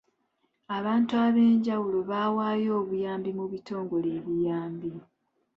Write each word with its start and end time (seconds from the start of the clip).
Abantu 0.77 1.13
ab'enjawulo 1.25 1.99
bawaayo 2.09 2.71
obuyambi 2.81 3.29
mu 3.39 3.45
bitongole 3.51 4.07
ebiyambi. 4.19 4.91